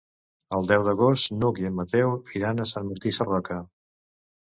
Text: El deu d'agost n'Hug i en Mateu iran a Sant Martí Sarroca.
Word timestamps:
El 0.57 0.69
deu 0.71 0.85
d'agost 0.87 1.35
n'Hug 1.35 1.63
i 1.65 1.69
en 1.71 1.77
Mateu 1.81 2.17
iran 2.43 2.67
a 2.67 2.69
Sant 2.75 2.91
Martí 2.91 3.17
Sarroca. 3.23 3.65